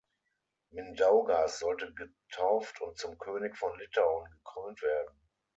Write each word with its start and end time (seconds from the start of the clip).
Mindaugas 0.71 1.59
sollte 1.59 1.93
getauft 1.93 2.81
und 2.81 2.97
zum 2.97 3.19
König 3.19 3.55
von 3.55 3.77
Litauen 3.77 4.31
gekrönt 4.31 4.81
werden. 4.81 5.15